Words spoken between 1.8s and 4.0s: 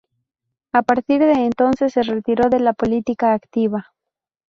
se retiró de la política activa.